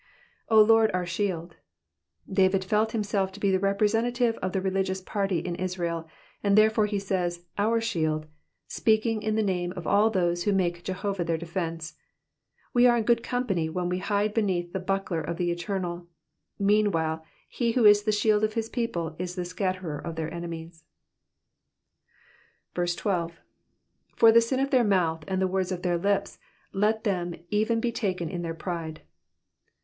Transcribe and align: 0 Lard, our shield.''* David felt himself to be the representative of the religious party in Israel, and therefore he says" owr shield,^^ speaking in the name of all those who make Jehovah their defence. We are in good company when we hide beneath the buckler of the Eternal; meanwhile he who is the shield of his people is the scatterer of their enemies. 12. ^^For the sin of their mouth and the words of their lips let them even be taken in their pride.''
0 0.49 0.63
Lard, 0.65 0.89
our 0.95 1.05
shield.''* 1.05 1.57
David 2.27 2.63
felt 2.65 2.91
himself 2.91 3.31
to 3.31 3.39
be 3.39 3.51
the 3.51 3.59
representative 3.59 4.35
of 4.37 4.51
the 4.51 4.59
religious 4.59 4.99
party 4.99 5.37
in 5.37 5.53
Israel, 5.53 6.07
and 6.41 6.57
therefore 6.57 6.87
he 6.87 6.97
says" 6.97 7.45
owr 7.59 7.79
shield,^^ 7.79 8.27
speaking 8.67 9.21
in 9.21 9.35
the 9.35 9.43
name 9.43 9.71
of 9.73 9.85
all 9.85 10.09
those 10.09 10.41
who 10.45 10.53
make 10.53 10.83
Jehovah 10.83 11.23
their 11.23 11.37
defence. 11.37 11.97
We 12.73 12.87
are 12.87 12.97
in 12.97 13.03
good 13.03 13.21
company 13.21 13.69
when 13.69 13.89
we 13.89 13.99
hide 13.99 14.33
beneath 14.33 14.73
the 14.73 14.79
buckler 14.79 15.21
of 15.21 15.37
the 15.37 15.51
Eternal; 15.51 16.07
meanwhile 16.57 17.23
he 17.47 17.73
who 17.73 17.85
is 17.85 18.01
the 18.01 18.11
shield 18.11 18.43
of 18.43 18.55
his 18.55 18.69
people 18.69 19.15
is 19.19 19.35
the 19.35 19.45
scatterer 19.45 19.99
of 19.99 20.15
their 20.15 20.33
enemies. 20.33 20.83
12. 22.73 23.39
^^For 24.17 24.33
the 24.33 24.41
sin 24.41 24.59
of 24.59 24.71
their 24.71 24.83
mouth 24.83 25.23
and 25.27 25.39
the 25.39 25.47
words 25.47 25.71
of 25.71 25.83
their 25.83 25.99
lips 25.99 26.39
let 26.73 27.03
them 27.03 27.35
even 27.51 27.79
be 27.79 27.91
taken 27.91 28.29
in 28.29 28.41
their 28.41 28.55
pride.'' 28.55 29.01